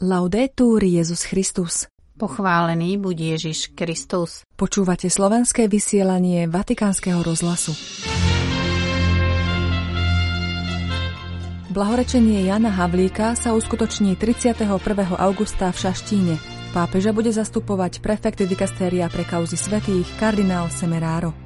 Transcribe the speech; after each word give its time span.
Laudetur 0.00 0.80
Jezus 0.80 1.28
Christus. 1.28 1.84
Pochválený 2.16 2.96
buď 2.96 3.36
Ježiš 3.36 3.76
Kristus. 3.76 4.48
Počúvate 4.56 5.12
slovenské 5.12 5.68
vysielanie 5.68 6.48
Vatikánskeho 6.48 7.20
rozhlasu. 7.20 7.76
Blahorečenie 11.68 12.48
Jana 12.48 12.72
Havlíka 12.72 13.36
sa 13.36 13.52
uskutoční 13.52 14.16
31. 14.16 14.72
augusta 15.20 15.68
v 15.68 15.76
Šaštíne. 15.76 16.40
Pápeža 16.72 17.12
bude 17.12 17.28
zastupovať 17.28 18.00
prefekt 18.00 18.40
dikastéria 18.40 19.04
pre 19.12 19.28
kauzy 19.28 19.60
svetých 19.60 20.08
kardinál 20.16 20.72
Semeraro. 20.72 21.36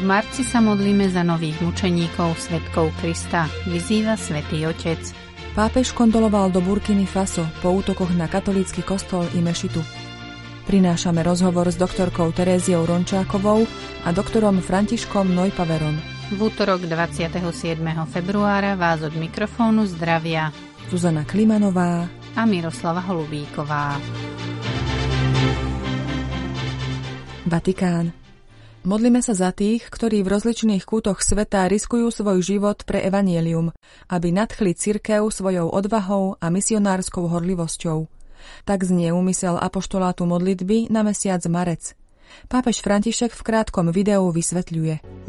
V 0.00 0.08
marci 0.08 0.48
sa 0.48 0.64
modlíme 0.64 1.12
za 1.12 1.20
nových 1.20 1.60
mučeníkov 1.60 2.40
svetkov 2.40 2.88
Krista, 3.04 3.52
vyzýva 3.68 4.16
svätý 4.16 4.64
Otec. 4.64 5.27
Pápež 5.54 5.92
kondoloval 5.92 6.50
do 6.50 6.60
Burkiny 6.60 7.06
Faso 7.06 7.46
po 7.62 7.72
útokoch 7.72 8.12
na 8.16 8.28
katolícky 8.28 8.82
kostol 8.82 9.24
i 9.36 9.40
mešitu. 9.40 9.84
Prinášame 10.68 11.24
rozhovor 11.24 11.72
s 11.72 11.80
doktorkou 11.80 12.28
Teréziou 12.32 12.84
Rončákovou 12.84 13.64
a 14.04 14.12
doktorom 14.12 14.60
Františkom 14.60 15.32
Nojpaverom. 15.32 15.96
V 16.28 16.38
útorok 16.44 16.84
27. 16.84 17.32
februára 18.12 18.76
vás 18.76 19.00
od 19.00 19.16
mikrofónu 19.16 19.88
zdravia 19.88 20.52
Zuzana 20.92 21.24
Klimanová 21.24 22.04
a 22.36 22.42
Miroslava 22.44 23.00
Holubíková. 23.00 23.96
Vatikán. 27.48 28.12
Modlíme 28.86 29.18
sa 29.18 29.34
za 29.34 29.50
tých, 29.50 29.90
ktorí 29.90 30.22
v 30.22 30.38
rozličných 30.38 30.86
kútoch 30.86 31.18
sveta 31.18 31.66
riskujú 31.66 32.14
svoj 32.14 32.38
život 32.46 32.86
pre 32.86 33.02
evanielium, 33.02 33.74
aby 34.06 34.30
nadchli 34.30 34.70
cirkev 34.70 35.26
svojou 35.34 35.66
odvahou 35.66 36.38
a 36.38 36.46
misionárskou 36.46 37.26
horlivosťou. 37.26 38.06
Tak 38.62 38.86
znie 38.86 39.10
úmysel 39.10 39.58
apoštolátu 39.58 40.30
modlitby 40.30 40.94
na 40.94 41.02
mesiac 41.02 41.42
marec. 41.50 41.98
Pápež 42.46 42.78
František 42.78 43.34
v 43.34 43.42
krátkom 43.42 43.90
videu 43.90 44.22
vysvetľuje. 44.30 45.26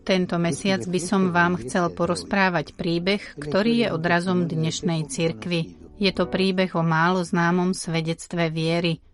Tento 0.00 0.36
mesiac 0.42 0.82
by 0.82 1.00
som 1.00 1.22
vám 1.30 1.52
chcel 1.62 1.86
porozprávať 1.94 2.74
príbeh, 2.74 3.22
ktorý 3.38 3.86
je 3.86 3.88
odrazom 3.94 4.50
dnešnej 4.50 5.06
cirkvy. 5.06 5.78
Je 6.00 6.10
to 6.10 6.26
príbeh 6.26 6.74
o 6.74 6.82
málo 6.82 7.22
známom 7.22 7.70
svedectve 7.70 8.50
viery– 8.50 8.98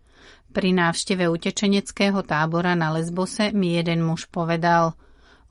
pri 0.57 0.73
návšteve 0.73 1.29
utečeneckého 1.29 2.25
tábora 2.25 2.73
na 2.73 2.89
Lesbose 2.89 3.53
mi 3.53 3.77
jeden 3.77 4.01
muž 4.01 4.25
povedal 4.25 4.97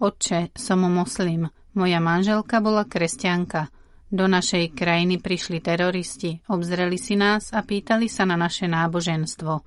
Otče, 0.03 0.51
som 0.59 0.83
moslim, 0.83 1.47
moja 1.79 2.03
manželka 2.03 2.59
bola 2.59 2.83
kresťanka. 2.83 3.71
Do 4.11 4.27
našej 4.27 4.75
krajiny 4.75 5.23
prišli 5.23 5.63
teroristi, 5.63 6.43
obzreli 6.51 6.99
si 6.99 7.15
nás 7.15 7.55
a 7.55 7.63
pýtali 7.63 8.11
sa 8.11 8.27
na 8.27 8.35
naše 8.35 8.67
náboženstvo. 8.67 9.63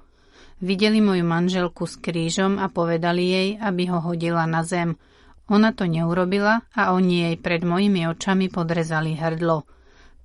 Videli 0.60 1.00
moju 1.00 1.24
manželku 1.24 1.88
s 1.88 1.96
krížom 1.96 2.60
a 2.60 2.68
povedali 2.68 3.24
jej, 3.24 3.50
aby 3.64 3.88
ho 3.96 4.04
hodila 4.04 4.44
na 4.44 4.68
zem. 4.68 5.00
Ona 5.48 5.72
to 5.72 5.88
neurobila 5.88 6.68
a 6.76 6.92
oni 6.92 7.32
jej 7.32 7.36
pred 7.40 7.64
mojimi 7.64 8.12
očami 8.12 8.52
podrezali 8.52 9.16
hrdlo. 9.16 9.64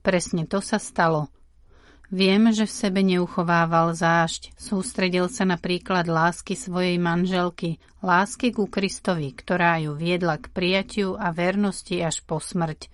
Presne 0.02 0.50
to 0.50 0.58
sa 0.58 0.82
stalo. 0.82 1.30
Viem, 2.12 2.52
že 2.52 2.68
v 2.68 2.76
sebe 2.84 3.00
neuchovával 3.00 3.96
zášť, 3.96 4.52
sústredil 4.60 5.32
sa 5.32 5.48
na 5.48 5.56
príklad 5.56 6.04
lásky 6.04 6.52
svojej 6.52 7.00
manželky, 7.00 7.80
lásky 8.04 8.52
ku 8.52 8.68
Kristovi, 8.68 9.32
ktorá 9.32 9.80
ju 9.80 9.96
viedla 9.96 10.36
k 10.36 10.52
prijatiu 10.52 11.16
a 11.16 11.32
vernosti 11.32 12.04
až 12.04 12.20
po 12.20 12.44
smrť. 12.44 12.92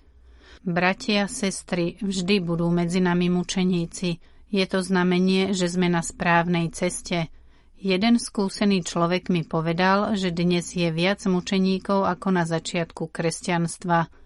Bratia, 0.62 1.27
sestry, 1.27 1.98
vždy 1.98 2.39
budú 2.39 2.70
medzi 2.70 3.02
nami 3.02 3.33
mučeníci. 3.33 4.22
Je 4.52 4.64
to 4.70 4.78
znamenie, 4.78 5.56
že 5.58 5.67
sme 5.67 5.91
na 5.91 6.06
správnej 6.06 6.70
ceste. 6.70 7.33
Jeden 7.80 8.20
skúsený 8.20 8.84
človek 8.84 9.33
mi 9.33 9.42
povedal, 9.42 10.14
že 10.14 10.30
dnes 10.30 10.70
je 10.77 10.86
viac 10.92 11.24
mučeníkov 11.27 12.07
ako 12.07 12.29
na 12.30 12.45
začiatku 12.46 13.11
kresťanstva– 13.11 14.07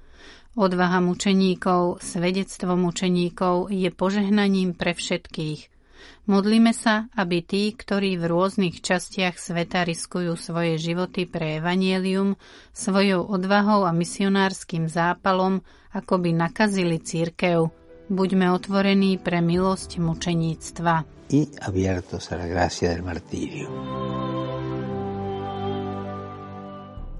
Odvaha 0.54 1.02
mučeníkov, 1.02 1.98
svedectvo 1.98 2.78
mučeníkov 2.78 3.74
je 3.74 3.90
požehnaním 3.90 4.78
pre 4.78 4.94
všetkých. 4.94 5.66
Modlíme 6.30 6.70
sa, 6.70 7.10
aby 7.18 7.42
tí, 7.42 7.74
ktorí 7.74 8.14
v 8.14 8.30
rôznych 8.30 8.78
častiach 8.78 9.34
sveta 9.34 9.82
riskujú 9.82 10.38
svoje 10.38 10.78
životy 10.78 11.26
pre 11.26 11.58
evanielium, 11.58 12.38
svojou 12.70 13.26
odvahou 13.26 13.82
a 13.82 13.90
misionárskym 13.90 14.86
zápalom, 14.86 15.58
akoby 15.90 16.30
nakazili 16.30 17.02
církev. 17.02 17.74
Buďme 18.06 18.54
otvorení 18.54 19.18
pre 19.18 19.42
milosť 19.42 19.98
mučeníctva. 19.98 20.94
I 21.34 21.50
abiertos 21.66 22.30
a 22.30 22.38
la 22.38 22.46
gracia 22.46 22.94
del 22.94 23.02
martirio. 23.02 24.33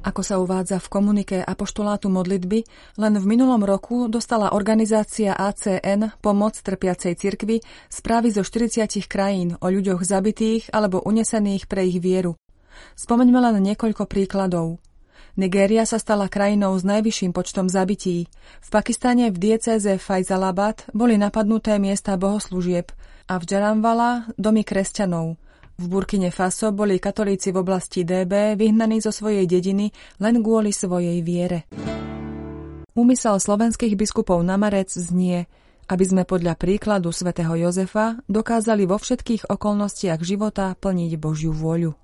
Ako 0.05 0.21
sa 0.21 0.37
uvádza 0.37 0.77
v 0.85 0.93
komunike 0.93 1.37
Apoštolátu 1.41 2.13
modlitby, 2.13 2.61
len 3.01 3.15
v 3.17 3.25
minulom 3.25 3.65
roku 3.65 4.05
dostala 4.13 4.53
organizácia 4.53 5.33
ACN 5.33 6.13
Pomoc 6.21 6.61
trpiacej 6.61 7.17
cirkvi 7.17 7.65
správy 7.89 8.29
zo 8.29 8.45
40 8.45 8.85
krajín 9.09 9.57
o 9.65 9.67
ľuďoch 9.73 10.05
zabitých 10.05 10.69
alebo 10.77 11.01
unesených 11.01 11.65
pre 11.65 11.89
ich 11.89 12.05
vieru. 12.05 12.37
Spomeňme 13.01 13.49
len 13.49 13.65
niekoľko 13.65 14.05
príkladov. 14.05 14.77
Nigéria 15.41 15.89
sa 15.89 15.97
stala 15.97 16.29
krajinou 16.29 16.77
s 16.77 16.85
najvyšším 16.85 17.33
počtom 17.33 17.73
zabití. 17.73 18.29
V 18.61 18.69
Pakistane 18.69 19.33
v 19.33 19.41
diecéze 19.41 19.89
Faisalabad 19.97 20.85
boli 20.93 21.17
napadnuté 21.17 21.81
miesta 21.81 22.21
bohoslúžieb 22.21 22.93
a 23.25 23.41
v 23.41 23.45
Jaramvala 23.49 24.29
domy 24.37 24.69
kresťanov– 24.69 25.41
v 25.75 25.85
Burkine 25.91 26.31
Faso 26.31 26.71
boli 26.71 27.03
katolíci 27.03 27.51
v 27.51 27.59
oblasti 27.59 28.07
DB 28.07 28.55
vyhnaní 28.55 29.03
zo 29.03 29.11
svojej 29.11 29.43
dediny 29.51 29.91
len 30.23 30.39
kvôli 30.39 30.71
svojej 30.71 31.19
viere. 31.27 31.67
Úmysel 32.95 33.43
slovenských 33.43 33.99
biskupov 33.99 34.39
na 34.47 34.55
marec 34.55 34.95
znie, 34.95 35.51
aby 35.91 36.05
sme 36.07 36.23
podľa 36.23 36.55
príkladu 36.55 37.11
svätého 37.11 37.59
Jozefa 37.59 38.23
dokázali 38.31 38.87
vo 38.87 39.03
všetkých 39.03 39.51
okolnostiach 39.51 40.23
života 40.23 40.79
plniť 40.79 41.13
Božiu 41.19 41.51
vôľu. 41.51 41.99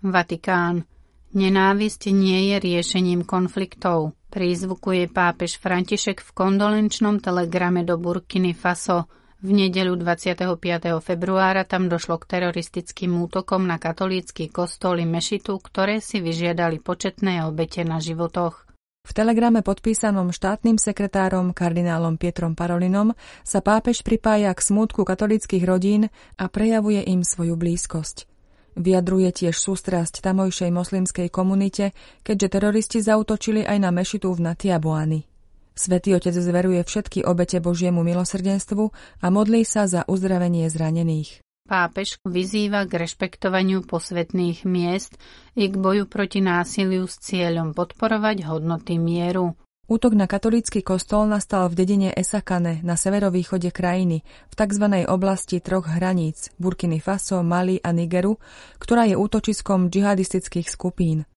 Vatikán. 0.00 0.88
Nenávisť 1.30 2.10
nie 2.10 2.50
je 2.50 2.56
riešením 2.58 3.22
konfliktov, 3.22 4.18
prízvukuje 4.34 5.06
pápež 5.12 5.62
František 5.62 6.24
v 6.24 6.30
kondolenčnom 6.34 7.22
telegrame 7.22 7.84
do 7.84 8.00
Burkiny 8.00 8.56
Faso– 8.56 9.04
v 9.40 9.50
nedeľu 9.56 9.96
25. 10.04 11.00
februára 11.00 11.64
tam 11.64 11.88
došlo 11.88 12.20
k 12.20 12.36
teroristickým 12.36 13.16
útokom 13.24 13.64
na 13.64 13.80
katolícky 13.80 14.52
kostoly 14.52 15.08
Mešitu, 15.08 15.56
ktoré 15.56 16.04
si 16.04 16.20
vyžiadali 16.20 16.76
početné 16.76 17.48
obete 17.48 17.80
na 17.80 18.04
životoch. 18.04 18.68
V 19.00 19.12
telegrame 19.16 19.64
podpísanom 19.64 20.28
štátnym 20.28 20.76
sekretárom 20.76 21.56
kardinálom 21.56 22.20
Pietrom 22.20 22.52
Parolinom 22.52 23.16
sa 23.40 23.64
pápež 23.64 24.04
pripája 24.04 24.52
k 24.52 24.60
smútku 24.60 25.08
katolických 25.08 25.64
rodín 25.64 26.12
a 26.36 26.44
prejavuje 26.52 27.00
im 27.08 27.24
svoju 27.24 27.56
blízkosť. 27.56 28.28
Vyjadruje 28.76 29.32
tiež 29.32 29.56
sústrasť 29.56 30.20
tamojšej 30.20 30.70
moslimskej 30.70 31.28
komunite, 31.32 31.96
keďže 32.22 32.60
teroristi 32.60 32.98
zautočili 33.00 33.64
aj 33.64 33.78
na 33.82 33.90
mešitu 33.90 34.30
v 34.36 34.52
Natiabuani. 34.52 35.29
Svetý 35.74 36.12
Otec 36.18 36.34
zveruje 36.36 36.84
všetky 36.84 37.24
obete 37.24 37.62
Božiemu 37.62 38.04
milosrdenstvu 38.04 38.90
a 39.22 39.26
modlí 39.32 39.64
sa 39.64 39.86
za 39.88 40.04
uzdravenie 40.04 40.68
zranených. 40.68 41.40
Pápež 41.70 42.18
vyzýva 42.26 42.82
k 42.90 43.06
rešpektovaniu 43.06 43.86
posvetných 43.86 44.66
miest 44.66 45.14
i 45.54 45.70
k 45.70 45.74
boju 45.78 46.10
proti 46.10 46.42
násiliu 46.42 47.06
s 47.06 47.22
cieľom 47.22 47.78
podporovať 47.78 48.42
hodnoty 48.42 48.98
mieru. 48.98 49.54
Útok 49.90 50.18
na 50.18 50.26
katolícky 50.26 50.82
kostol 50.82 51.30
nastal 51.30 51.70
v 51.70 51.78
dedine 51.78 52.10
Esakane 52.14 52.82
na 52.82 52.98
severovýchode 52.98 53.70
krajiny, 53.70 54.22
v 54.22 54.54
tzv. 54.54 54.86
oblasti 55.06 55.62
troch 55.62 55.86
hraníc 55.86 56.50
Burkiny 56.58 56.98
Faso, 56.98 57.42
Mali 57.46 57.78
a 57.82 57.94
Nigeru, 57.94 58.38
ktorá 58.82 59.06
je 59.06 59.18
útočiskom 59.18 59.90
džihadistických 59.90 60.66
skupín. 60.70 61.29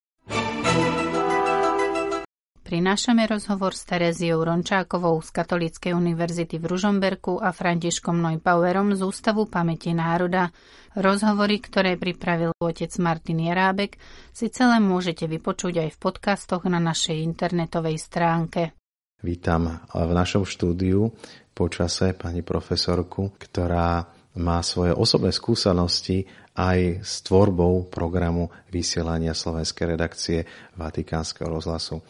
Prinášame 2.73 3.29
rozhovor 3.29 3.77
s 3.77 3.85
Tereziou 3.85 4.41
Rončákovou 4.41 5.21
z 5.21 5.29
Katolíckej 5.29 5.93
univerzity 5.93 6.57
v 6.57 6.73
Ružomberku 6.73 7.37
a 7.37 7.53
Františkom 7.53 8.17
Neupauerom 8.17 8.97
z 8.97 9.05
Ústavu 9.05 9.45
pamäti 9.45 9.93
národa. 9.93 10.49
Rozhovory, 10.97 11.61
ktoré 11.61 12.01
pripravil 12.01 12.49
otec 12.57 12.89
Martin 12.97 13.45
Jerábek, 13.45 14.01
si 14.33 14.49
celé 14.49 14.81
môžete 14.81 15.29
vypočuť 15.29 15.85
aj 15.85 15.89
v 15.93 16.01
podcastoch 16.01 16.65
na 16.65 16.81
našej 16.81 17.21
internetovej 17.21 18.01
stránke. 18.01 18.73
Vítam 19.21 19.77
v 19.93 20.11
našom 20.17 20.41
štúdiu 20.41 21.13
počase 21.53 22.17
pani 22.17 22.41
profesorku, 22.41 23.37
ktorá 23.37 24.09
má 24.41 24.65
svoje 24.65 24.97
osobné 24.97 25.29
skúsenosti 25.29 26.25
aj 26.57 27.05
s 27.05 27.21
tvorbou 27.21 27.85
programu 27.85 28.49
vysielania 28.73 29.37
slovenskej 29.37 29.93
redakcie 29.93 30.41
Vatikánskeho 30.73 31.53
rozhlasu. 31.53 32.01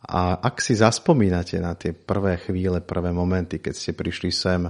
A 0.00 0.40
ak 0.40 0.64
si 0.64 0.72
zaspomínate 0.72 1.60
na 1.60 1.76
tie 1.76 1.92
prvé 1.92 2.40
chvíle, 2.40 2.80
prvé 2.80 3.12
momenty, 3.12 3.60
keď 3.60 3.74
ste 3.76 3.92
prišli 3.92 4.32
sem, 4.32 4.64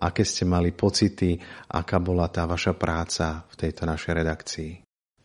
aké 0.00 0.24
ste 0.24 0.48
mali 0.48 0.72
pocity, 0.72 1.36
aká 1.68 2.00
bola 2.00 2.32
tá 2.32 2.48
vaša 2.48 2.72
práca 2.72 3.44
v 3.52 3.54
tejto 3.60 3.84
našej 3.84 4.12
redakcii? 4.24 4.72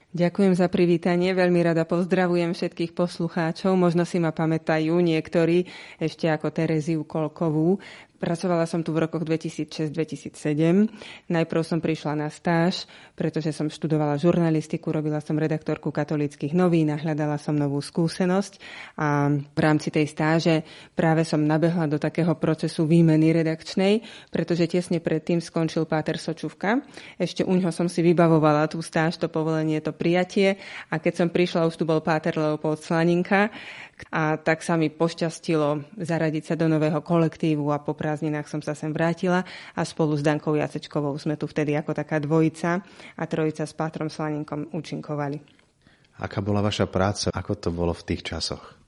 Ďakujem 0.09 0.57
za 0.57 0.65
privítanie, 0.73 1.37
veľmi 1.37 1.61
rada 1.61 1.85
pozdravujem 1.85 2.57
všetkých 2.57 2.97
poslucháčov. 2.97 3.77
Možno 3.77 4.09
si 4.09 4.17
ma 4.17 4.33
pamätajú 4.33 4.97
niektorí 4.97 5.69
ešte 6.01 6.25
ako 6.25 6.49
Tereziu 6.49 7.05
Kolkovú, 7.05 7.77
Pracovala 8.19 8.67
som 8.67 8.83
tu 8.83 8.91
v 8.91 9.07
rokoch 9.07 9.23
2006-2007. 9.23 10.35
Najprv 11.31 11.61
som 11.63 11.79
prišla 11.79 12.19
na 12.19 12.27
stáž, 12.27 12.83
pretože 13.15 13.55
som 13.55 13.71
študovala 13.71 14.19
žurnalistiku, 14.19 14.91
robila 14.91 15.23
som 15.23 15.39
redaktorku 15.39 15.87
katolických 15.87 16.51
novín 16.51 16.91
a 16.91 16.99
hľadala 16.99 17.39
som 17.39 17.55
novú 17.55 17.79
skúsenosť. 17.79 18.59
A 18.99 19.31
v 19.31 19.59
rámci 19.63 19.87
tej 19.87 20.11
stáže 20.11 20.67
práve 20.99 21.23
som 21.23 21.39
nabehla 21.39 21.87
do 21.87 21.95
takého 21.95 22.35
procesu 22.35 22.83
výmeny 22.83 23.31
redakčnej, 23.31 24.03
pretože 24.35 24.67
tesne 24.67 24.99
predtým 24.99 25.39
skončil 25.39 25.87
Páter 25.87 26.19
Sočuvka. 26.19 26.83
Ešte 27.15 27.47
u 27.47 27.55
ňoho 27.55 27.71
som 27.71 27.87
si 27.87 28.03
vybavovala 28.03 28.67
tú 28.67 28.83
stáž, 28.83 29.15
to 29.15 29.31
povolenie, 29.31 29.79
to 29.79 29.95
prijatie. 29.95 30.59
A 30.91 30.99
keď 30.99 31.23
som 31.23 31.27
prišla, 31.31 31.71
už 31.71 31.79
tu 31.79 31.87
bol 31.87 32.03
Páter 32.03 32.35
Leopold 32.35 32.83
Slaninka, 32.83 33.47
a 34.07 34.39
tak 34.39 34.63
sa 34.63 34.79
mi 34.79 34.87
pošťastilo 34.87 35.99
zaradiť 35.99 36.43
sa 36.47 36.55
do 36.55 36.71
nového 36.71 37.03
kolektívu 37.03 37.67
a 37.75 37.83
po 37.83 37.91
prázdninách 37.91 38.47
som 38.47 38.63
sa 38.63 38.71
sem 38.71 38.95
vrátila 38.95 39.43
a 39.75 39.81
spolu 39.83 40.15
s 40.15 40.23
Dankou 40.23 40.55
Jacečkovou 40.55 41.19
sme 41.19 41.35
tu 41.35 41.45
vtedy 41.45 41.75
ako 41.75 41.91
taká 41.91 42.23
dvojica 42.23 42.79
a 43.19 43.23
trojica 43.27 43.67
s 43.67 43.75
Pátrom 43.75 44.07
Slaninkom 44.07 44.71
účinkovali. 44.71 45.43
Aká 46.19 46.39
bola 46.39 46.63
vaša 46.63 46.87
práca? 46.87 47.27
Ako 47.31 47.59
to 47.59 47.75
bolo 47.75 47.91
v 47.91 48.03
tých 48.07 48.23
časoch? 48.23 48.78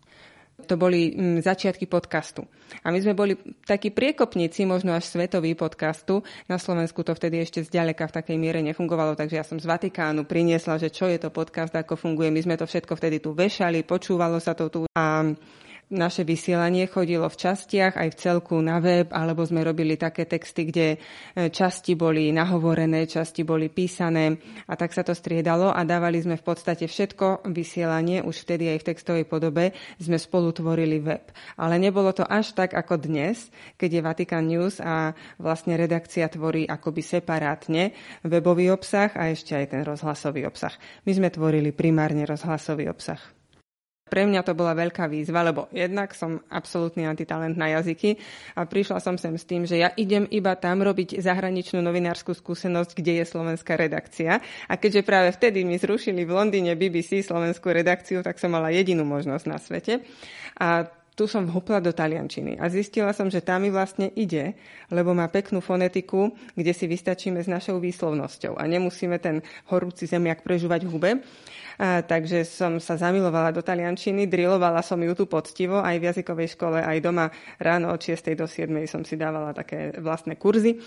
To 0.68 0.76
boli 0.78 1.14
mm, 1.14 1.40
začiatky 1.46 1.86
podcastu. 1.88 2.46
A 2.82 2.90
my 2.90 3.00
sme 3.02 3.14
boli 3.18 3.36
takí 3.68 3.92
priekopníci, 3.92 4.64
možno 4.64 4.96
až 4.96 5.10
svetoví 5.10 5.54
podcastu. 5.58 6.24
Na 6.48 6.56
Slovensku 6.56 7.04
to 7.04 7.12
vtedy 7.12 7.44
ešte 7.44 7.66
zďaleka 7.66 8.08
v 8.08 8.16
takej 8.22 8.38
miere 8.40 8.60
nefungovalo, 8.64 9.18
takže 9.18 9.40
ja 9.40 9.46
som 9.46 9.60
z 9.60 9.68
Vatikánu 9.68 10.24
priniesla, 10.24 10.80
že 10.80 10.94
čo 10.94 11.10
je 11.12 11.20
to 11.20 11.34
podcast, 11.34 11.76
ako 11.76 12.00
funguje. 12.00 12.32
My 12.32 12.42
sme 12.42 12.56
to 12.56 12.66
všetko 12.70 12.96
vtedy 12.96 13.20
tu 13.20 13.36
vešali, 13.36 13.84
počúvalo 13.84 14.40
sa 14.40 14.56
to 14.56 14.72
tu. 14.72 14.82
A 14.96 15.26
naše 15.92 16.24
vysielanie 16.24 16.88
chodilo 16.88 17.28
v 17.28 17.36
častiach 17.36 18.00
aj 18.00 18.10
v 18.16 18.20
celku 18.20 18.56
na 18.64 18.80
web, 18.80 19.12
alebo 19.12 19.44
sme 19.44 19.60
robili 19.60 20.00
také 20.00 20.24
texty, 20.24 20.72
kde 20.72 20.88
e, 20.96 20.98
časti 21.52 22.00
boli 22.00 22.32
nahovorené, 22.32 23.04
časti 23.06 23.44
boli 23.44 23.68
písané 23.68 24.40
a 24.72 24.80
tak 24.80 24.96
sa 24.96 25.04
to 25.04 25.12
striedalo 25.12 25.68
a 25.70 25.84
dávali 25.84 26.24
sme 26.24 26.40
v 26.40 26.48
podstate 26.48 26.88
všetko 26.88 27.44
vysielanie, 27.52 28.24
už 28.24 28.48
vtedy 28.48 28.72
aj 28.72 28.78
v 28.82 28.88
textovej 28.96 29.26
podobe, 29.28 29.76
sme 30.00 30.16
spolu 30.16 30.56
tvorili 30.56 31.04
web. 31.04 31.28
Ale 31.60 31.76
nebolo 31.76 32.16
to 32.16 32.24
až 32.24 32.56
tak 32.56 32.72
ako 32.72 32.96
dnes, 32.96 33.52
keď 33.76 34.00
je 34.00 34.02
Vatican 34.02 34.48
News 34.48 34.80
a 34.80 35.12
vlastne 35.36 35.76
redakcia 35.76 36.32
tvorí 36.32 36.64
akoby 36.64 37.04
separátne 37.04 37.92
webový 38.24 38.72
obsah 38.72 39.12
a 39.20 39.28
ešte 39.28 39.60
aj 39.60 39.66
ten 39.76 39.82
rozhlasový 39.84 40.48
obsah. 40.48 40.72
My 41.04 41.12
sme 41.12 41.28
tvorili 41.28 41.76
primárne 41.76 42.24
rozhlasový 42.24 42.88
obsah. 42.88 43.41
Pre 44.12 44.28
mňa 44.28 44.44
to 44.44 44.52
bola 44.52 44.76
veľká 44.76 45.08
výzva, 45.08 45.40
lebo 45.40 45.72
jednak 45.72 46.12
som 46.12 46.44
absolútny 46.52 47.08
antitalent 47.08 47.56
na 47.56 47.72
jazyky 47.80 48.20
a 48.60 48.68
prišla 48.68 49.00
som 49.00 49.16
sem 49.16 49.32
s 49.40 49.48
tým, 49.48 49.64
že 49.64 49.80
ja 49.80 49.96
idem 49.96 50.28
iba 50.28 50.52
tam 50.60 50.84
robiť 50.84 51.24
zahraničnú 51.24 51.80
novinárskú 51.80 52.36
skúsenosť, 52.36 52.92
kde 52.92 53.24
je 53.24 53.26
slovenská 53.32 53.80
redakcia. 53.80 54.44
A 54.68 54.74
keďže 54.76 55.08
práve 55.08 55.32
vtedy 55.32 55.64
mi 55.64 55.80
zrušili 55.80 56.28
v 56.28 56.36
Londýne 56.36 56.76
BBC 56.76 57.24
slovenskú 57.24 57.72
redakciu, 57.72 58.20
tak 58.20 58.36
som 58.36 58.52
mala 58.52 58.68
jedinú 58.76 59.08
možnosť 59.08 59.46
na 59.48 59.56
svete. 59.56 60.04
A 60.60 60.92
tu 61.12 61.28
som 61.28 61.44
vhupla 61.44 61.84
do 61.84 61.92
taliančiny 61.92 62.56
a 62.58 62.72
zistila 62.72 63.12
som, 63.12 63.28
že 63.28 63.44
tá 63.44 63.60
mi 63.60 63.68
vlastne 63.68 64.10
ide, 64.16 64.56
lebo 64.88 65.12
má 65.12 65.28
peknú 65.28 65.60
fonetiku, 65.60 66.32
kde 66.56 66.72
si 66.72 66.88
vystačíme 66.88 67.38
s 67.44 67.52
našou 67.52 67.84
výslovnosťou 67.84 68.56
a 68.56 68.64
nemusíme 68.66 69.20
ten 69.20 69.44
horúci 69.70 70.08
zemiak 70.08 70.42
prežúvať 70.42 70.88
v 70.88 70.90
hube. 70.90 71.12
A, 71.82 72.06
takže 72.06 72.46
som 72.46 72.78
sa 72.78 72.94
zamilovala 72.94 73.50
do 73.50 73.66
taliančiny, 73.66 74.30
drilovala 74.30 74.86
som 74.86 75.02
ju 75.02 75.18
tu 75.18 75.26
poctivo, 75.26 75.82
aj 75.82 75.98
v 75.98 76.14
jazykovej 76.14 76.54
škole, 76.54 76.78
aj 76.78 77.02
doma 77.02 77.34
ráno 77.58 77.90
od 77.90 77.98
6. 77.98 78.38
do 78.38 78.46
7. 78.46 78.70
som 78.86 79.02
si 79.02 79.18
dávala 79.18 79.50
také 79.50 79.98
vlastné 79.98 80.38
kurzy 80.38 80.78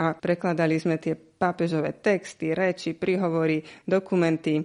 a 0.00 0.16
prekladali 0.16 0.80
sme 0.80 0.96
tie 0.96 1.12
pápežové 1.20 2.00
texty, 2.00 2.56
reči, 2.56 2.96
príhovory, 2.96 3.60
dokumenty. 3.84 4.64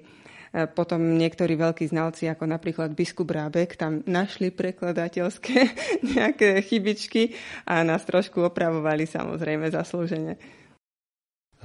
Potom 0.71 1.19
niektorí 1.19 1.59
veľkí 1.59 1.91
znalci, 1.91 2.31
ako 2.31 2.47
napríklad 2.47 2.95
biskup 2.95 3.35
Rábek, 3.35 3.75
tam 3.75 4.07
našli 4.07 4.55
prekladateľské 4.55 5.57
nejaké 6.15 6.63
chybičky 6.63 7.35
a 7.67 7.83
nás 7.83 8.07
trošku 8.07 8.39
opravovali 8.39 9.03
samozrejme 9.03 9.67
zaslúžene. 9.67 10.39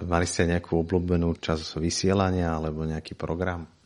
Mali 0.02 0.26
ste 0.26 0.50
nejakú 0.50 0.82
obľúbenú 0.82 1.38
čas 1.38 1.78
vysielania 1.78 2.50
alebo 2.50 2.82
nejaký 2.82 3.14
program? 3.14 3.77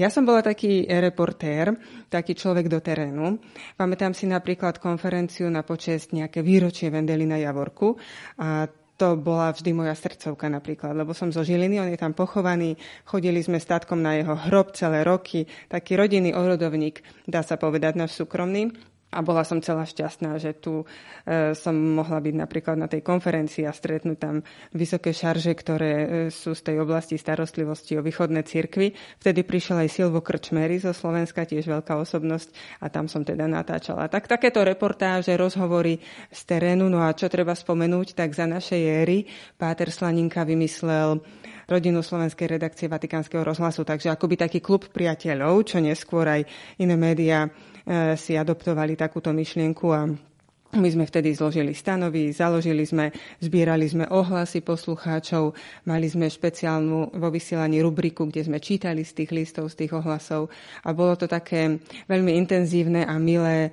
Ja 0.00 0.08
som 0.08 0.24
bola 0.24 0.40
taký 0.40 0.88
reportér, 0.88 1.76
taký 2.08 2.32
človek 2.32 2.64
do 2.64 2.80
terénu. 2.80 3.36
Pamätám 3.76 4.16
si 4.16 4.24
napríklad 4.24 4.80
konferenciu 4.80 5.52
na 5.52 5.60
počest 5.60 6.16
nejaké 6.16 6.40
výročie 6.40 6.88
Vendelina 6.88 7.36
Javorku 7.36 8.00
a 8.40 8.72
to 8.96 9.18
bola 9.18 9.52
vždy 9.52 9.74
moja 9.74 9.92
srdcovka 9.98 10.46
napríklad, 10.46 10.94
lebo 10.94 11.10
som 11.10 11.34
zo 11.34 11.42
Žiliny, 11.42 11.82
on 11.82 11.90
je 11.90 11.98
tam 11.98 12.14
pochovaný, 12.14 12.78
chodili 13.02 13.42
sme 13.42 13.58
statkom 13.58 13.98
na 13.98 14.14
jeho 14.14 14.38
hrob 14.48 14.72
celé 14.78 15.02
roky, 15.02 15.44
taký 15.66 15.98
rodinný 15.98 16.32
orodovník, 16.32 17.02
dá 17.26 17.42
sa 17.42 17.58
povedať, 17.58 17.98
náš 17.98 18.14
súkromný. 18.14 18.91
A 19.12 19.20
bola 19.20 19.44
som 19.44 19.60
celá 19.60 19.84
šťastná, 19.84 20.40
že 20.40 20.56
tu 20.56 20.88
e, 21.28 21.52
som 21.52 21.76
mohla 21.76 22.16
byť 22.16 22.32
napríklad 22.32 22.80
na 22.80 22.88
tej 22.88 23.04
konferencii 23.04 23.68
a 23.68 23.72
stretnúť 23.76 24.16
tam 24.16 24.40
vysoké 24.72 25.12
šarže, 25.12 25.52
ktoré 25.52 25.92
e, 25.92 26.06
sú 26.32 26.56
z 26.56 26.72
tej 26.72 26.80
oblasti 26.80 27.20
starostlivosti 27.20 28.00
o 28.00 28.02
východné 28.02 28.40
cirkvy. 28.40 28.96
Vtedy 29.20 29.44
prišiel 29.44 29.84
aj 29.84 29.92
Silvo 29.92 30.24
Krčmery 30.24 30.80
zo 30.80 30.96
Slovenska, 30.96 31.44
tiež 31.44 31.68
veľká 31.68 31.92
osobnosť 32.00 32.80
a 32.80 32.88
tam 32.88 33.04
som 33.04 33.20
teda 33.20 33.44
natáčala. 33.44 34.08
Tak 34.08 34.32
takéto 34.32 34.64
reportáže, 34.64 35.36
rozhovory 35.36 36.00
z 36.32 36.40
terénu. 36.48 36.88
No 36.88 37.04
a 37.04 37.12
čo 37.12 37.28
treba 37.28 37.52
spomenúť, 37.52 38.16
tak 38.16 38.32
za 38.32 38.48
našej 38.48 38.80
éry 38.80 39.28
Páter 39.60 39.92
Slaninka 39.92 40.48
vymyslel 40.48 41.20
rodinu 41.68 42.00
slovenskej 42.00 42.58
redakcie 42.58 42.88
Vatikánskeho 42.88 43.44
rozhlasu, 43.44 43.84
takže 43.84 44.12
akoby 44.12 44.40
taký 44.40 44.58
klub 44.64 44.88
priateľov, 44.90 45.68
čo 45.68 45.78
neskôr 45.78 46.26
aj 46.26 46.42
iné 46.80 46.96
médiá 46.96 47.48
si 48.14 48.38
adoptovali 48.38 48.94
takúto 48.94 49.34
myšlienku 49.34 49.86
a 49.90 50.06
my 50.72 50.88
sme 50.88 51.04
vtedy 51.04 51.36
zložili 51.36 51.76
stanovy, 51.76 52.32
založili 52.32 52.88
sme, 52.88 53.12
zbierali 53.44 53.84
sme 53.84 54.08
ohlasy 54.08 54.64
poslucháčov, 54.64 55.52
mali 55.84 56.08
sme 56.08 56.32
špeciálnu 56.32 57.12
vo 57.12 57.28
vysielaní 57.28 57.84
rubriku, 57.84 58.24
kde 58.24 58.48
sme 58.48 58.56
čítali 58.56 59.04
z 59.04 59.12
tých 59.12 59.30
listov, 59.36 59.68
z 59.68 59.84
tých 59.84 59.92
ohlasov 59.92 60.48
a 60.80 60.96
bolo 60.96 61.12
to 61.12 61.28
také 61.28 61.76
veľmi 62.08 62.32
intenzívne 62.40 63.04
a 63.04 63.20
milé 63.20 63.68
e, 63.68 63.70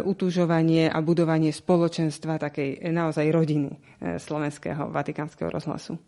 utúžovanie 0.00 0.88
a 0.88 0.96
budovanie 1.04 1.52
spoločenstva 1.52 2.40
takej 2.40 2.80
naozaj 2.96 3.28
rodiny 3.28 3.68
e, 3.68 4.16
slovenského 4.16 4.88
vatikánskeho 4.88 5.52
rozhlasu. 5.52 6.00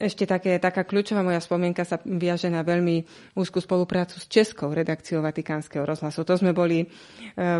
Ešte 0.00 0.24
také, 0.24 0.56
taká 0.56 0.88
kľúčová 0.88 1.20
moja 1.20 1.44
spomienka 1.44 1.84
sa 1.84 2.00
viaže 2.00 2.48
na 2.48 2.64
veľmi 2.64 3.04
úzkú 3.36 3.60
spoluprácu 3.60 4.16
s 4.16 4.24
Českou 4.32 4.72
redakciou 4.72 5.20
Vatikánskeho 5.20 5.84
rozhlasu. 5.84 6.24
To 6.24 6.40
sme 6.40 6.56
boli 6.56 6.80
e, 6.80 6.86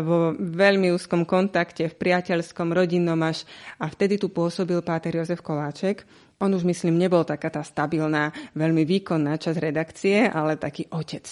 vo 0.01 0.33
veľmi 0.33 0.89
úzkom 0.89 1.21
kontakte, 1.29 1.85
v 1.85 1.99
priateľskom, 2.01 2.73
rodinnom 2.73 3.21
až 3.21 3.45
a 3.77 3.85
vtedy 3.93 4.17
tu 4.17 4.33
pôsobil 4.33 4.81
páter 4.81 5.21
Jozef 5.21 5.45
Koláček, 5.45 6.01
on 6.41 6.51
už, 6.57 6.65
myslím, 6.65 6.97
nebol 6.97 7.21
taká 7.21 7.53
tá 7.53 7.61
stabilná, 7.61 8.33
veľmi 8.57 8.83
výkonná 8.83 9.37
časť 9.37 9.57
redakcie, 9.61 10.25
ale 10.25 10.57
taký 10.57 10.89
otec. 10.89 11.23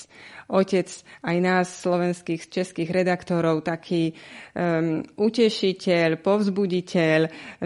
Otec 0.49 0.89
aj 1.21 1.37
nás, 1.41 1.69
slovenských, 1.69 2.49
českých 2.49 2.89
redaktorov, 2.89 3.61
taký 3.61 4.17
um, 4.57 5.05
utešiteľ, 5.05 6.17
povzbuditeľ, 6.25 7.19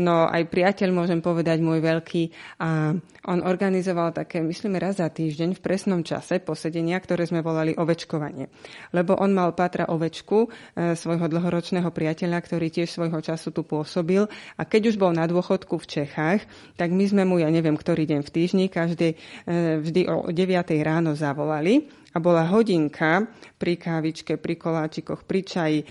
no 0.04 0.28
aj 0.28 0.44
priateľ, 0.52 0.90
môžem 0.92 1.24
povedať, 1.24 1.64
môj 1.64 1.80
veľký. 1.80 2.24
A 2.60 2.92
on 3.24 3.40
organizoval 3.40 4.12
také, 4.12 4.44
myslím, 4.44 4.76
raz 4.76 5.00
za 5.00 5.08
týždeň 5.08 5.56
v 5.56 5.64
presnom 5.64 6.04
čase 6.04 6.44
posedenia, 6.44 7.00
ktoré 7.00 7.24
sme 7.24 7.40
volali 7.40 7.72
ovečkovanie. 7.72 8.52
Lebo 8.92 9.16
on 9.16 9.32
mal 9.32 9.56
Patra 9.56 9.88
Ovečku, 9.88 10.52
e, 10.76 10.92
svojho 11.00 11.32
dlhoročného 11.32 11.88
priateľa, 11.88 12.44
ktorý 12.44 12.68
tiež 12.68 12.92
svojho 12.92 13.24
času 13.24 13.56
tu 13.56 13.64
pôsobil. 13.64 14.28
A 14.60 14.68
keď 14.68 14.92
už 14.92 14.96
bol 15.00 15.16
na 15.16 15.24
dôchodku 15.24 15.80
v 15.80 15.88
Čechách, 15.88 16.44
tak 16.76 16.92
my 16.92 17.06
sme 17.08 17.24
mu 17.24 17.33
mu, 17.34 17.42
ja 17.42 17.50
neviem, 17.50 17.74
ktorý 17.74 18.06
deň 18.06 18.22
v 18.22 18.30
týždni, 18.30 18.66
každý, 18.70 19.18
e, 19.50 19.82
vždy 19.82 20.06
o 20.06 20.30
9 20.30 20.86
ráno 20.86 21.18
zavolali 21.18 21.90
a 22.14 22.22
bola 22.22 22.46
hodinka 22.46 23.26
pri 23.58 23.82
kávičke, 23.82 24.38
pri 24.38 24.54
koláčikoch, 24.54 25.26
pri 25.26 25.42
čaji, 25.42 25.80
e, 25.82 25.86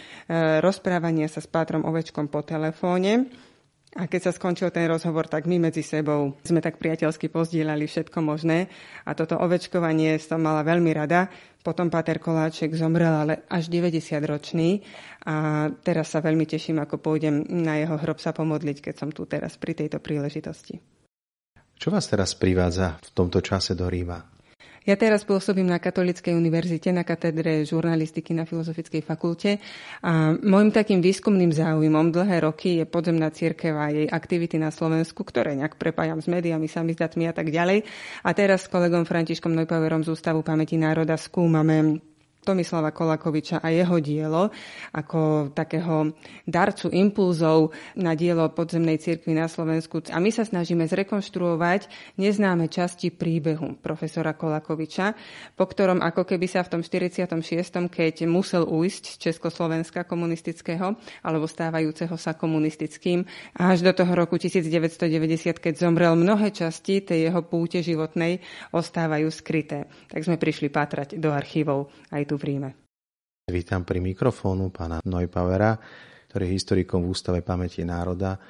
rozprávania 0.62 1.26
sa 1.26 1.42
s 1.42 1.50
Pátrom 1.50 1.82
Ovečkom 1.82 2.30
po 2.30 2.46
telefóne 2.46 3.26
A 3.92 4.08
keď 4.08 4.20
sa 4.25 4.32
skončil 4.32 4.72
ten 4.72 4.88
rozhovor, 4.88 5.28
tak 5.28 5.44
my 5.44 5.68
medzi 5.68 5.84
sebou 5.84 6.32
sme 6.49 6.64
tak 6.64 6.80
priateľsky 6.80 7.28
pozdielali 7.28 7.84
všetko 7.84 8.25
možné 8.25 8.72
a 9.04 9.12
toto 9.12 9.37
ovečkovanie 9.37 10.16
som 10.16 10.40
mala 10.40 10.64
veľmi 10.64 10.96
rada. 10.96 11.28
Potom 11.61 11.92
Pater 11.92 12.16
Koláček 12.16 12.72
zomrel, 12.72 13.12
ale 13.12 13.34
až 13.52 13.68
90 13.68 14.16
ročný 14.25 14.80
a 15.28 15.68
teraz 15.84 16.08
sa 16.08 16.25
veľmi 16.25 16.49
teším, 16.49 16.80
ako 16.80 17.04
pôjdem 17.04 17.44
na 17.52 17.84
jeho 17.84 18.00
hrob 18.00 18.16
sa 18.16 18.32
pomodliť, 18.32 18.80
keď 18.80 18.94
som 18.96 19.12
tu 19.12 19.28
teraz 19.28 19.61
pri 19.61 19.76
tejto 19.76 20.00
príležitosti. 20.00 21.01
Čo 21.82 21.90
vás 21.90 22.06
teraz 22.06 22.38
privádza 22.38 22.94
v 23.02 23.10
tomto 23.10 23.42
čase 23.42 23.74
do 23.74 23.90
Ríma? 23.90 24.22
Ja 24.86 24.94
teraz 24.94 25.26
pôsobím 25.26 25.66
na 25.66 25.82
Katolíckej 25.82 26.30
univerzite 26.30 26.94
na 26.94 27.02
katedre 27.02 27.66
žurnalistiky 27.66 28.30
na 28.30 28.46
Filozofickej 28.46 29.02
fakulte 29.02 29.58
a 29.98 30.30
môjim 30.30 30.70
takým 30.70 31.02
výskumným 31.02 31.50
záujmom 31.50 32.14
dlhé 32.14 32.46
roky 32.46 32.78
je 32.78 32.86
podzemná 32.86 33.34
církev 33.34 33.74
a 33.74 33.90
jej 33.90 34.06
aktivity 34.06 34.62
na 34.62 34.70
Slovensku, 34.70 35.26
ktoré 35.26 35.58
nejak 35.58 35.74
prepájam 35.74 36.22
s 36.22 36.30
médiami, 36.30 36.70
samizdatmi 36.70 37.26
a 37.26 37.34
tak 37.34 37.50
ďalej. 37.50 37.82
A 38.22 38.30
teraz 38.30 38.66
s 38.66 38.70
kolegom 38.70 39.02
Františkom 39.02 39.50
Neupauerom 39.50 40.06
z 40.06 40.14
Ústavu 40.14 40.46
pamäti 40.46 40.78
národa 40.78 41.18
skúmame 41.18 41.98
Tomislava 42.42 42.90
Kolakoviča 42.90 43.62
a 43.62 43.70
jeho 43.70 44.02
dielo 44.02 44.50
ako 44.90 45.54
takého 45.54 46.11
darcu 46.42 46.90
impulzov 46.90 47.70
na 47.94 48.18
dielo 48.18 48.50
podzemnej 48.50 48.99
cirkvi 48.99 49.30
na 49.30 49.46
Slovensku. 49.46 50.02
A 50.11 50.18
my 50.18 50.34
sa 50.34 50.42
snažíme 50.42 50.82
zrekonštruovať 50.90 51.87
neznáme 52.18 52.66
časti 52.66 53.14
príbehu 53.14 53.78
profesora 53.78 54.34
Kolakoviča, 54.34 55.14
po 55.54 55.70
ktorom 55.70 56.02
ako 56.02 56.26
keby 56.26 56.50
sa 56.50 56.66
v 56.66 56.78
tom 56.78 56.82
46., 56.82 57.30
keď 57.87 58.26
musel 58.26 58.66
ujsť 58.66 59.04
z 59.14 59.16
Československa 59.30 60.02
komunistického 60.02 60.99
alebo 61.22 61.46
stávajúceho 61.46 62.18
sa 62.18 62.34
komunistickým 62.34 63.22
až 63.54 63.87
do 63.87 63.94
toho 63.94 64.18
roku 64.18 64.34
1990, 64.34 65.62
keď 65.62 65.75
zomrel, 65.78 66.18
mnohé 66.18 66.50
časti 66.50 67.06
tej 67.06 67.30
jeho 67.30 67.46
púte 67.46 67.78
životnej 67.78 68.42
ostávajú 68.75 69.30
skryté. 69.30 69.87
Tak 70.11 70.26
sme 70.26 70.42
prišli 70.42 70.75
pátrať 70.75 71.22
do 71.22 71.30
archívov 71.30 71.87
aj 72.11 72.31
tu 72.32 72.40
v 72.40 72.48
Ríme. 72.48 72.70
Vítam 73.52 73.84
pri 73.84 74.00
mikrofónu 74.00 74.72
pána 74.72 75.04
Neupauera, 75.04 75.76
ktorý 76.32 76.48
je 76.48 76.56
historikom 76.56 77.04
v 77.04 77.12
Ústave 77.12 77.44
pamäti 77.44 77.84
národa. 77.84 78.40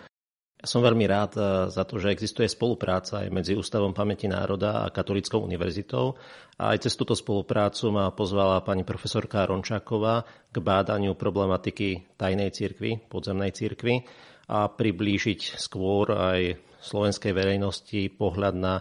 Ja 0.63 0.71
som 0.71 0.87
veľmi 0.87 1.03
rád 1.11 1.33
eh, 1.35 1.45
za 1.67 1.83
to, 1.83 1.99
že 1.99 2.15
existuje 2.15 2.47
spolupráca 2.47 3.27
aj 3.27 3.35
medzi 3.35 3.59
Ústavom 3.59 3.91
pamäti 3.91 4.31
národa 4.31 4.87
a 4.87 4.95
Katolickou 4.95 5.43
univerzitou. 5.43 6.15
A 6.63 6.79
aj 6.79 6.87
cez 6.87 6.95
túto 6.95 7.19
spoluprácu 7.19 7.91
ma 7.91 8.15
pozvala 8.15 8.63
pani 8.63 8.87
profesorka 8.87 9.43
Rončáková 9.51 10.23
k 10.55 10.57
bádaniu 10.63 11.19
problematiky 11.19 12.15
tajnej 12.15 12.55
cirkvi, 12.55 13.03
podzemnej 13.11 13.51
cirkvi 13.51 14.07
a 14.47 14.71
priblížiť 14.71 15.59
skôr 15.59 16.15
aj 16.15 16.55
slovenskej 16.79 17.35
verejnosti 17.35 18.15
pohľad 18.15 18.55
na 18.55 18.79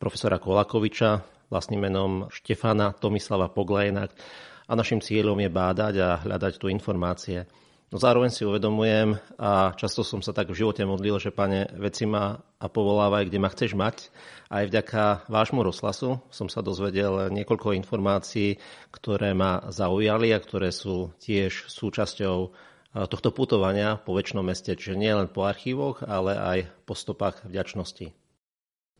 profesora 0.00 0.40
Kolakoviča, 0.40 1.39
vlastným 1.50 1.82
menom 1.82 2.30
Štefana 2.30 2.94
Tomislava 2.94 3.50
Poglejna 3.50 4.06
a 4.70 4.72
našim 4.78 5.02
cieľom 5.02 5.36
je 5.42 5.50
bádať 5.50 5.94
a 5.98 6.22
hľadať 6.22 6.62
tu 6.62 6.70
informácie. 6.70 7.44
No 7.90 7.98
zároveň 7.98 8.30
si 8.30 8.46
uvedomujem 8.46 9.18
a 9.34 9.74
často 9.74 10.06
som 10.06 10.22
sa 10.22 10.30
tak 10.30 10.54
v 10.54 10.62
živote 10.62 10.86
modlil, 10.86 11.18
že 11.18 11.34
pane, 11.34 11.66
veci 11.74 12.06
ma 12.06 12.38
a 12.38 12.66
povolávaj, 12.70 13.26
kde 13.26 13.42
ma 13.42 13.50
chceš 13.50 13.74
mať. 13.74 14.14
Aj 14.46 14.62
vďaka 14.62 15.26
vášmu 15.26 15.66
rozhlasu 15.66 16.22
som 16.30 16.46
sa 16.46 16.62
dozvedel 16.62 17.34
niekoľko 17.34 17.74
informácií, 17.74 18.62
ktoré 18.94 19.34
ma 19.34 19.66
zaujali 19.74 20.30
a 20.30 20.38
ktoré 20.38 20.70
sú 20.70 21.10
tiež 21.18 21.66
súčasťou 21.66 22.36
tohto 23.10 23.30
putovania 23.34 23.98
po 23.98 24.14
väčšnom 24.14 24.46
meste, 24.46 24.70
čiže 24.78 24.94
nie 24.94 25.10
len 25.10 25.26
po 25.26 25.42
archívoch, 25.42 26.06
ale 26.06 26.38
aj 26.38 26.58
po 26.86 26.94
stopách 26.94 27.42
vďačnosti 27.42 28.14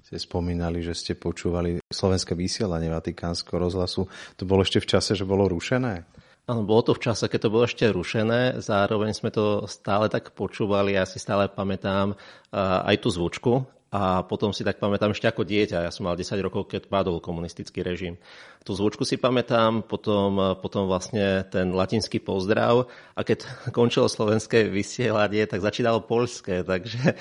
ste 0.01 0.17
spomínali, 0.17 0.81
že 0.81 0.97
ste 0.97 1.13
počúvali 1.13 1.81
slovenské 1.93 2.33
vysielanie 2.33 2.89
Vatikánskeho 2.89 3.61
rozhlasu. 3.61 4.09
To 4.41 4.43
bolo 4.49 4.65
ešte 4.65 4.81
v 4.81 4.89
čase, 4.97 5.13
že 5.13 5.29
bolo 5.29 5.47
rušené? 5.47 6.09
Áno, 6.49 6.67
bolo 6.67 6.83
to 6.83 6.93
v 6.97 7.05
čase, 7.07 7.31
keď 7.31 7.47
to 7.47 7.53
bolo 7.53 7.63
ešte 7.69 7.87
rušené. 7.87 8.59
Zároveň 8.59 9.15
sme 9.15 9.31
to 9.31 9.71
stále 9.71 10.11
tak 10.11 10.35
počúvali. 10.35 10.99
Ja 10.99 11.07
si 11.07 11.23
stále 11.23 11.47
pamätám 11.47 12.19
aj 12.57 12.97
tú 12.99 13.13
zvučku, 13.13 13.63
a 13.91 14.23
potom 14.23 14.55
si 14.55 14.63
tak 14.63 14.79
pamätám 14.79 15.11
ešte 15.11 15.27
ako 15.27 15.43
dieťa, 15.43 15.83
ja 15.83 15.91
som 15.91 16.07
mal 16.07 16.15
10 16.15 16.39
rokov, 16.47 16.71
keď 16.71 16.87
padol 16.87 17.19
komunistický 17.19 17.83
režim. 17.83 18.23
Tú 18.63 18.79
zvučku 18.79 19.03
si 19.03 19.19
pamätám, 19.19 19.83
potom, 19.83 20.55
potom 20.63 20.87
vlastne 20.87 21.43
ten 21.51 21.75
latinský 21.75 22.23
pozdrav 22.23 22.87
a 23.19 23.21
keď 23.27 23.51
končilo 23.79 24.07
slovenské 24.07 24.71
vysielanie, 24.71 25.43
tak 25.51 25.67
začínalo 25.67 26.07
poľské, 26.07 26.63
takže 26.63 27.19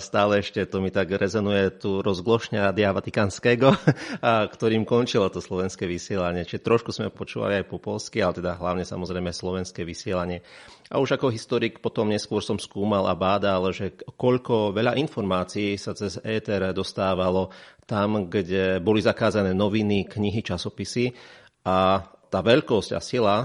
stále 0.00 0.40
ešte 0.40 0.64
to 0.64 0.80
mi 0.80 0.88
tak 0.88 1.12
rezonuje 1.12 1.76
tu 1.76 2.00
rozglošňa 2.00 2.72
Radia 2.72 2.96
Vatikánskeho, 2.96 3.76
ktorým 4.56 4.88
končilo 4.88 5.28
to 5.28 5.44
slovenské 5.44 5.84
vysielanie. 5.84 6.48
Čiže 6.48 6.64
trošku 6.64 6.96
sme 6.96 7.12
počúvali 7.12 7.60
aj 7.60 7.68
po 7.68 7.76
polsky, 7.76 8.24
ale 8.24 8.40
teda 8.40 8.56
hlavne 8.56 8.88
samozrejme 8.88 9.36
slovenské 9.36 9.84
vysielanie. 9.84 10.40
A 10.86 11.02
už 11.02 11.18
ako 11.18 11.34
historik 11.34 11.82
potom 11.82 12.06
neskôr 12.06 12.38
som 12.38 12.62
skúmal 12.62 13.10
a 13.10 13.18
bádal, 13.18 13.74
že 13.74 13.90
koľko 14.14 14.70
veľa 14.70 14.94
informácií 15.02 15.74
sa 15.74 15.98
cez 15.98 16.05
éter 16.22 16.70
dostávalo 16.70 17.50
tam, 17.86 18.30
kde 18.30 18.78
boli 18.78 19.02
zakázané 19.02 19.54
noviny, 19.54 20.06
knihy, 20.06 20.42
časopisy. 20.42 21.10
A 21.66 22.02
tá 22.26 22.42
veľkosť 22.42 22.90
a 22.94 23.00
sila, 23.02 23.36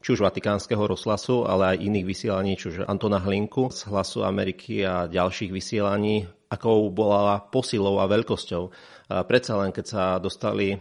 či 0.00 0.16
už 0.16 0.24
Vatikánskeho 0.24 0.84
rozhlasu, 0.88 1.44
ale 1.44 1.76
aj 1.76 1.84
iných 1.84 2.06
vysielaní, 2.08 2.52
či 2.56 2.72
už 2.72 2.76
Antona 2.88 3.20
Hlinku 3.20 3.68
z 3.68 3.84
Hlasu 3.88 4.24
Ameriky 4.24 4.84
a 4.84 5.04
ďalších 5.08 5.52
vysielaní, 5.52 6.24
akou 6.54 6.86
bola 6.94 7.42
posilou 7.42 7.98
a 7.98 8.06
veľkosťou 8.06 8.94
predsa 9.04 9.60
len 9.60 9.68
keď 9.68 9.84
sa 9.84 10.04
dostali 10.16 10.72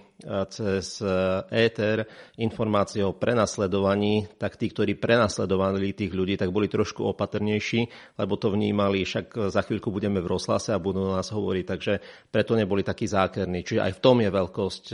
cez 0.48 1.04
éter 1.52 2.08
informácie 2.40 3.04
o 3.04 3.12
prenasledovaní, 3.12 4.32
tak 4.40 4.56
tí, 4.56 4.72
ktorí 4.72 4.96
prenasledovali 4.96 5.92
tých 5.92 6.16
ľudí, 6.16 6.40
tak 6.40 6.56
boli 6.56 6.72
trošku 6.72 7.04
opatrnejší, 7.04 8.16
lebo 8.16 8.40
to 8.40 8.56
vnímali, 8.56 9.04
však 9.04 9.52
za 9.52 9.62
chvíľku 9.68 9.92
budeme 9.92 10.24
v 10.24 10.32
rozhlase 10.32 10.72
a 10.72 10.80
budú 10.80 11.04
nás 11.12 11.28
hovoriť, 11.36 11.66
takže 11.68 11.94
preto 12.32 12.56
neboli 12.56 12.88
takí 12.88 13.04
zákerní. 13.12 13.68
Čiže 13.68 13.84
aj 13.84 13.94
v 14.00 14.04
tom 14.04 14.18
je 14.24 14.32
veľkosť 14.32 14.86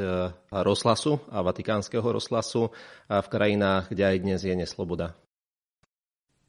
rozhlasu 0.50 1.22
a 1.30 1.46
vatikánskeho 1.46 2.10
rozhlasu 2.10 2.74
a 3.06 3.22
v 3.22 3.30
krajinách, 3.30 3.94
kde 3.94 4.04
aj 4.10 4.18
dnes 4.26 4.42
je 4.42 4.56
nesloboda. 4.58 5.14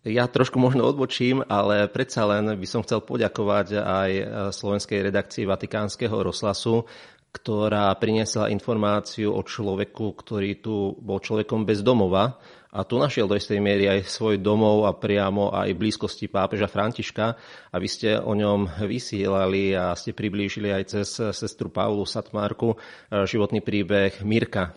Ja 0.00 0.24
trošku 0.24 0.56
možno 0.56 0.88
odbočím, 0.88 1.44
ale 1.44 1.84
predsa 1.84 2.24
len 2.24 2.48
by 2.56 2.64
som 2.64 2.80
chcel 2.80 3.04
poďakovať 3.04 3.76
aj 3.76 4.10
slovenskej 4.48 5.12
redakcii 5.12 5.44
Vatikánskeho 5.44 6.24
rozhlasu, 6.24 6.88
ktorá 7.30 7.92
priniesla 8.00 8.48
informáciu 8.48 9.36
o 9.36 9.44
človeku, 9.44 10.16
ktorý 10.16 10.64
tu 10.64 10.96
bol 10.98 11.20
človekom 11.20 11.68
bez 11.68 11.84
domova 11.84 12.40
a 12.72 12.80
tu 12.86 12.96
našiel 12.96 13.28
do 13.28 13.36
istej 13.36 13.60
miery 13.60 13.92
aj 13.92 14.08
svoj 14.08 14.40
domov 14.40 14.88
a 14.88 14.96
priamo 14.96 15.52
aj 15.52 15.74
blízkosti 15.76 16.32
pápeža 16.32 16.66
Františka 16.66 17.26
a 17.68 17.76
vy 17.76 17.88
ste 17.90 18.16
o 18.16 18.32
ňom 18.32 18.82
vysielali 18.88 19.76
a 19.76 19.92
ste 19.94 20.16
priblížili 20.16 20.74
aj 20.74 20.82
cez 20.90 21.08
sestru 21.36 21.68
Paulu 21.68 22.08
Satmárku 22.08 22.72
životný 23.12 23.60
príbeh 23.62 24.24
Mirka. 24.24 24.74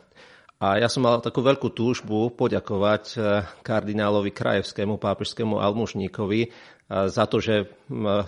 A 0.64 0.80
ja 0.80 0.88
som 0.88 1.04
mal 1.04 1.20
takú 1.20 1.44
veľkú 1.44 1.76
túžbu 1.76 2.32
poďakovať 2.32 3.04
eh, 3.20 3.44
kardinálovi 3.68 4.32
Krajevskému 4.32 4.96
pápežskému 4.96 5.60
almužníkovi 5.60 6.42
eh, 6.48 6.52
za 6.88 7.28
to, 7.28 7.44
že 7.44 7.68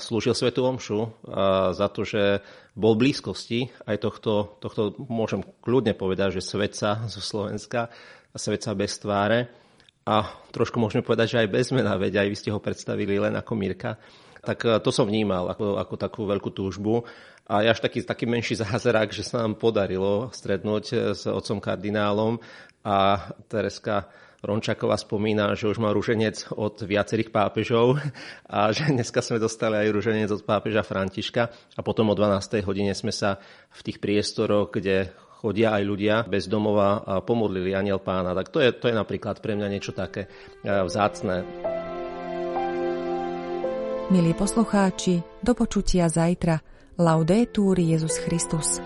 slúžil 0.03 0.35
Svetu 0.35 0.67
Omšu, 0.67 0.99
za 1.71 1.87
to, 1.87 2.03
že 2.03 2.43
bol 2.75 2.99
v 2.99 3.07
blízkosti 3.07 3.71
aj 3.87 4.03
tohto, 4.03 4.59
tohto, 4.59 4.99
môžem 5.07 5.47
kľudne 5.63 5.95
povedať, 5.95 6.43
že 6.43 6.43
svetca 6.43 7.07
zo 7.07 7.23
Slovenska, 7.23 7.87
svetca 8.35 8.75
bez 8.75 8.99
tváre. 8.99 9.47
A 10.05 10.27
trošku 10.51 10.77
môžeme 10.77 11.07
povedať, 11.07 11.33
že 11.33 11.41
aj 11.45 11.49
bez 11.49 11.71
mena, 11.71 11.95
veď 11.95 12.21
aj 12.21 12.27
vy 12.29 12.35
ste 12.37 12.53
ho 12.53 12.59
predstavili 12.59 13.15
len 13.15 13.33
ako 13.39 13.53
Mirka. 13.55 13.95
Tak 14.43 14.59
eh, 14.67 14.77
to 14.83 14.91
som 14.91 15.07
vnímal 15.07 15.55
ako, 15.55 15.79
ako 15.79 15.93
takú 15.95 16.21
veľkú 16.27 16.51
túžbu. 16.51 17.07
A 17.45 17.61
je 17.61 17.69
až 17.69 17.79
taký, 17.79 18.01
taký 18.01 18.25
menší 18.25 18.57
zázrak, 18.57 19.13
že 19.13 19.21
sa 19.21 19.45
nám 19.45 19.61
podarilo 19.61 20.33
stretnúť 20.33 21.13
s 21.13 21.29
otcom 21.29 21.61
kardinálom 21.61 22.41
a 22.81 23.29
Tereska 23.45 24.09
Rončaková 24.45 24.97
spomína, 24.97 25.57
že 25.57 25.65
už 25.69 25.81
má 25.81 25.89
ruženec 25.89 26.53
od 26.53 26.77
viacerých 26.85 27.33
pápežov 27.33 27.97
a 28.45 28.69
že 28.69 28.89
dneska 28.93 29.21
sme 29.25 29.41
dostali 29.41 29.77
aj 29.77 29.93
ruženec 29.93 30.29
od 30.29 30.45
pápeža 30.45 30.85
Františka 30.85 31.49
a 31.49 31.81
potom 31.81 32.13
o 32.13 32.15
12. 32.17 32.61
hodine 32.61 32.93
sme 32.93 33.09
sa 33.09 33.41
v 33.73 33.81
tých 33.81 33.97
priestoroch, 33.97 34.69
kde 34.69 35.09
chodia 35.41 35.73
aj 35.77 35.83
ľudia 35.85 36.15
bez 36.25 36.49
domova 36.49 37.01
a 37.05 37.21
pomodlili 37.21 37.73
aniel 37.73 38.01
pána. 38.01 38.37
Tak 38.37 38.49
to 38.53 38.61
je, 38.61 38.73
to 38.73 38.89
je 38.89 38.95
napríklad 38.97 39.41
pre 39.41 39.57
mňa 39.57 39.67
niečo 39.69 39.93
také 39.93 40.25
e, 40.25 40.29
vzácne. 40.65 41.45
Milí 44.13 44.33
poslucháči, 44.37 45.21
do 45.41 45.53
počutia 45.57 46.05
zajtra. 46.05 46.74
Laudētūri 46.95 47.89
Jēzus 47.91 48.21
Kristus! 48.23 48.77